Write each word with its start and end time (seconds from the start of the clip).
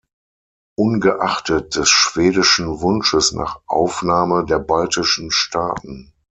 Ungeachtet 0.79 1.75
des 1.75 1.87
schwedischen 1.87 2.81
Wunsches 2.81 3.33
nach 3.33 3.59
Aufnahme 3.67 4.43
der 4.45 4.57
baltischen 4.57 5.29
Staaten. 5.29 6.11